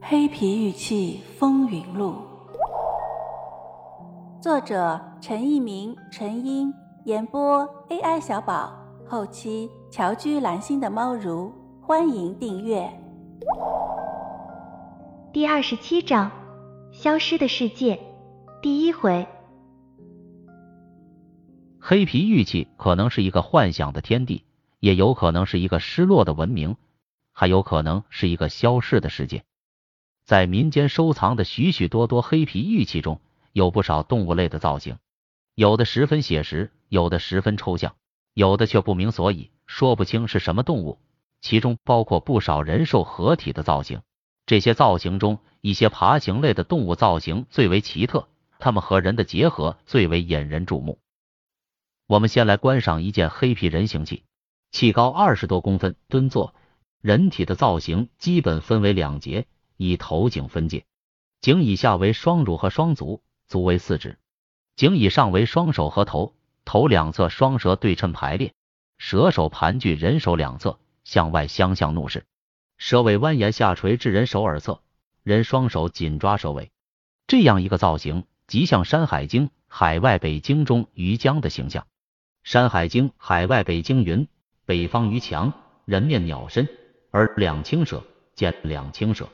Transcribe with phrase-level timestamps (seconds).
[0.00, 2.14] 黑皮玉器风云录》，
[4.40, 6.72] 作者陈一鸣、陈英，
[7.04, 8.72] 演播 AI 小宝，
[9.04, 12.88] 后期乔居蓝心的猫如，欢迎订阅。
[15.32, 16.30] 第二十七章：
[16.92, 17.98] 消失的世界，
[18.62, 19.26] 第一回。
[21.80, 24.44] 黑皮玉器可能是一个幻想的天地，
[24.78, 26.76] 也有可能是一个失落的文明，
[27.32, 29.42] 还有可能是一个消逝的世界。
[30.28, 33.22] 在民间收藏的许许多多黑皮玉器中，
[33.54, 34.98] 有不少动物类的造型，
[35.54, 37.94] 有的十分写实，有的十分抽象，
[38.34, 40.98] 有的却不明所以，说不清是什么动物。
[41.40, 44.02] 其中包括不少人兽合体的造型。
[44.44, 50.98] 这些造型中，一些爬行类的动物造型最为奇特，它们和人的结合最为引人注目。
[52.06, 54.24] 我们先来观赏一件黑皮人形器，
[54.72, 56.54] 器高二十多公分，蹲坐，
[57.00, 59.46] 人体的造型基本分为两节，
[59.78, 60.84] 以头颈分界，
[61.40, 64.16] 颈以下为双乳和双足，足为四指；
[64.74, 68.52] 颈以上为双手和头，头两侧双舌对称排列，
[68.98, 72.26] 蛇首盘踞人手两侧，向外相向怒视，
[72.76, 74.82] 蛇尾蜿蜒下垂至人手耳侧，
[75.22, 76.72] 人双手紧抓蛇尾，
[77.28, 81.84] 这样一个造型，极像《山海经·海外北经》中鱼江的形象。
[82.42, 84.26] 《山海经·海外北经》云
[84.66, 85.52] ：“北方鱼墙，
[85.84, 86.68] 人面鸟身，
[87.12, 88.02] 而两青蛇，
[88.34, 89.28] 见两青蛇。”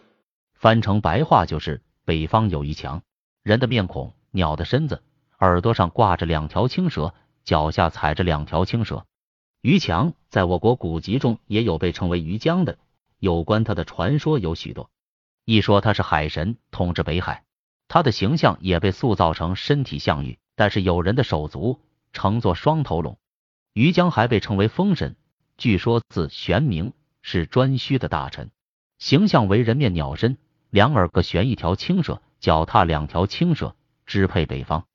[0.65, 3.03] 翻成白话就是：北方有一墙，
[3.43, 5.03] 人的面孔，鸟的身子，
[5.39, 7.12] 耳朵上挂着两条青蛇，
[7.45, 9.05] 脚下踩着两条青蛇。
[9.61, 12.79] 鱼墙在我国古籍中也有被称为鱼江的，
[13.19, 14.89] 有关它的传说有许多。
[15.45, 17.45] 一说他是海神，统治北海，
[17.87, 21.79] 他的形象也被塑造成身体像鱼，但是有人的手足。
[22.15, 23.19] 乘坐双头龙，
[23.75, 25.15] 于江还被称为风神，
[25.59, 28.51] 据说字玄冥，是颛顼的大臣，
[28.97, 30.39] 形象为人面鸟身，
[30.75, 34.86] 两耳各悬一条青蛇，脚踏两条青蛇，支配北方。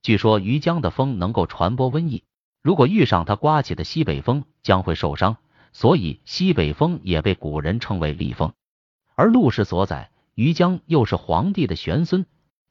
[0.00, 2.22] 据说于江的风能够传播瘟疫，
[2.62, 5.38] 如果遇上他刮起的西北风，将会受伤，
[5.72, 8.52] 所以西北风也被古人称为厉风。
[9.16, 12.24] 而陆氏所载，于江又是皇帝的玄孙，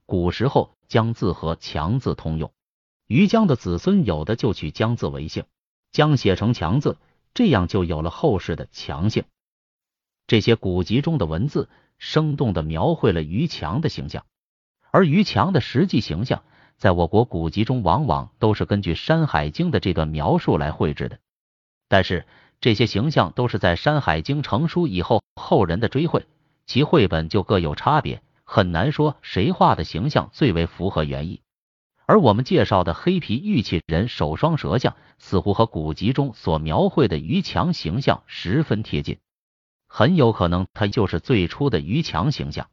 [0.05, 2.53] 古时候江字和强字通用。
[3.05, 5.43] 于江的子孙有的就取江字为姓，
[5.91, 6.97] 江写成强字，
[7.33, 9.25] 这样就有了后世的强姓。
[10.27, 14.25] 这些古籍中的文字，生动的描绘了于强的形象，
[14.91, 16.43] 而于强的实际形象，
[16.77, 21.19] 在我国古籍中往往都是根据《山海经》的这段描述来绘制的。
[21.87, 22.25] 但是
[22.59, 26.25] 这些形象都是在《山海经》成书以后后人的追绘，
[26.65, 31.41] 其绘本就各有差别，很难说谁画的形象最为符合原意。
[32.07, 39.17] 而我们介绍的黑皮玉器人手双蛇像，似乎和古籍中所描绘的于强形象十分贴近，
[39.97, 42.67] 很有可能他就是最初的于强形象。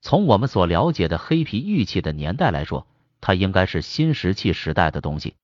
[0.00, 2.88] 从我们所了解的黑皮玉器的年代来说，
[3.20, 5.36] 它应该是新石器时代的东西。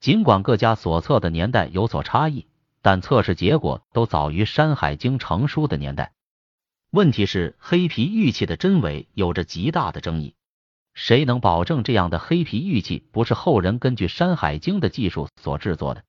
[0.00, 2.48] 尽管各家所测的年代有所差异，
[2.82, 6.10] 但测试结果都早于《山海经》成书的年代。
[6.90, 10.34] 问题是，黑皮玉器的真伪有着极大的争议。
[10.92, 16.02] 谁能保证这样的黑皮玉器不是后人根据《山海经》的技术所制作的？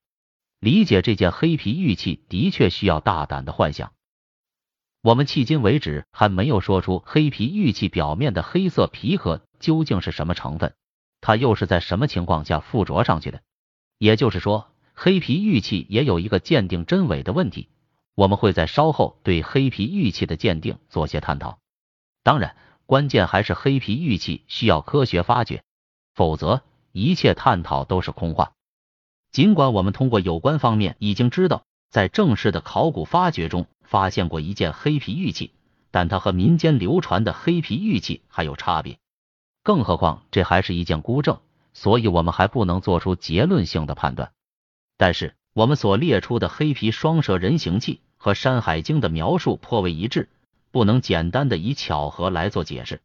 [0.58, 3.92] 理解这件黑皮玉器的确需要大胆的幻想。
[5.02, 10.74] 我们迄今为止还没有说出黑皮玉器表面的黑色皮壳究竟是什么成分，
[11.20, 13.40] 它又是在什么情况下附着上去的？
[13.98, 17.68] 也就是说，黑皮玉器也有一个鉴定真伪的问题。
[18.14, 21.58] 我们会在稍后对黑皮玉器的鉴定做些探讨。
[22.22, 22.56] 当然。
[22.86, 25.62] 关键还是黑皮玉器需要科学发掘，
[26.12, 28.50] 否则一切探讨都是空话。
[29.30, 35.52] 尽管我们通过有关方面已经知道，在正式的考古发掘中发现过一件黑皮玉器，
[35.90, 38.98] 但它和民间流传的黑皮玉器还有差别。
[39.64, 41.40] 更何况这还是一件孤证，
[41.74, 44.30] 所以我们还不能做出结论性的判断。
[44.96, 50.28] 但是我们所列出的黑皮双蛇人形器和《山海经》的描述颇为一致。
[50.72, 53.02] 不能简单的以巧合来做解释，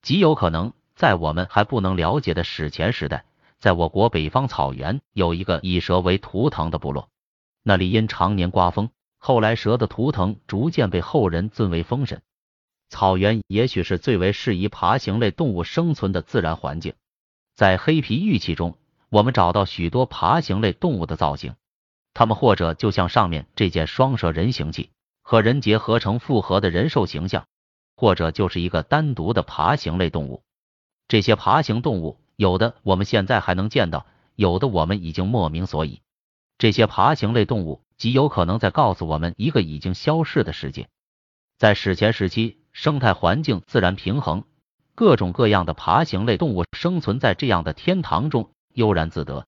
[0.00, 3.26] 极有可能在我们还不能了解的史前时代，
[3.58, 7.10] 在我国北方草原有一个以蛇为图腾的部落，
[7.62, 12.22] 那里因常年刮风，后来蛇的图腾逐渐被后人尊为风神。
[12.88, 16.94] 草原也许是最为适宜爬行类动物生存的自然环境，
[17.54, 18.78] 在黑皮玉器中，
[19.08, 21.54] 我们找到许多爬行类动物的造型，
[22.14, 24.90] 它们或者就像上面这件双蛇人形器。
[25.28, 27.48] 和人结合成复合的人兽形象，
[27.96, 30.44] 或者就是一个单独的爬行类动物。
[31.08, 36.00] 这些爬行动物，有的我们现在还能见到，有的我们已经莫名所以。
[36.58, 40.88] 这些爬行类动物极有可能在告诉我们一个已经消逝的世界。
[41.58, 44.44] 在史前时期，生态环境自然平衡，
[44.94, 49.46] 各种各样的爬行类动物生存在这样的天堂中，悠然自得，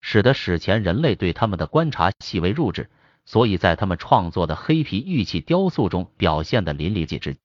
[0.00, 2.90] 使得史前人类对他们的观察细微入质，
[3.26, 7.36] 所以在他们创作的黑皮玉器雕塑中表现的淋漓尽致。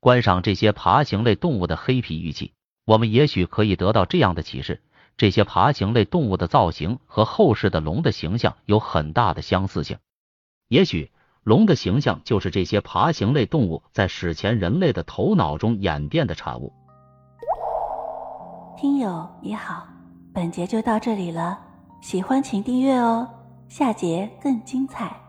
[0.00, 2.52] 观赏这些爬行类动物的黑皮玉器，
[2.84, 4.82] 我们也许可以得到这样的启示：
[5.16, 9.98] 这些爬行类动物的造型和后世的龙的形象有很大的相似性，
[10.68, 11.10] 也许。
[11.42, 16.72] 龙的形象就是这些爬行类动物在史前人类的头脑中演变的产物。
[18.78, 19.86] 听友你好，
[20.32, 21.60] 本节就到这里了，
[22.00, 23.28] 喜欢请订阅哦，
[23.68, 25.23] 下节更精彩。